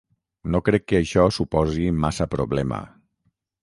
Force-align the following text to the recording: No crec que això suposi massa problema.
No 0.55 0.61
crec 0.69 0.87
que 0.93 0.97
això 1.01 1.27
suposi 1.37 1.87
massa 2.01 2.31
problema. 2.37 2.85